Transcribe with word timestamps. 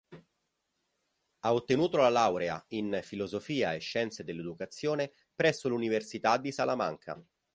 Ha 1.41 1.53
ottenuto 1.53 1.97
la 1.97 2.09
laurea 2.09 2.65
in 2.69 3.01
filosofia 3.03 3.75
e 3.75 3.77
scienze 3.77 4.23
dell'educazione 4.23 5.11
presso 5.35 5.69
l'Università 5.69 6.37
di 6.37 6.51
Salamanca. 6.51 7.23